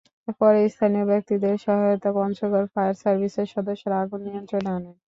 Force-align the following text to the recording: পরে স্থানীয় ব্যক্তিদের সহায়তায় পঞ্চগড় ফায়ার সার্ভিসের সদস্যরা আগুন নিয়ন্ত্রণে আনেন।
পরে 0.39 0.61
স্থানীয় 0.73 1.05
ব্যক্তিদের 1.11 1.55
সহায়তায় 1.65 2.15
পঞ্চগড় 2.17 2.67
ফায়ার 2.73 2.95
সার্ভিসের 3.01 3.47
সদস্যরা 3.53 3.95
আগুন 4.03 4.19
নিয়ন্ত্রণে 4.25 4.69
আনেন। 4.69 4.95